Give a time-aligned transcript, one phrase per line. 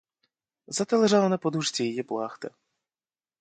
[0.77, 2.49] Зате лежала на подушці її плахта.